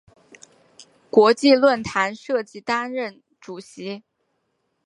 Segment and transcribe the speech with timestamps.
[1.11, 4.01] 国际论坛设计担任主席。